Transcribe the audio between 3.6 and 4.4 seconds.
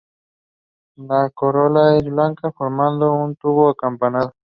acampanado.